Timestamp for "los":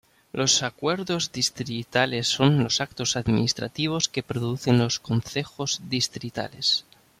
0.33-0.63, 2.63-2.81, 4.79-4.99